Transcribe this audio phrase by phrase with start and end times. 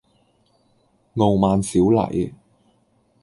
[1.17, 2.33] 傲慢少禮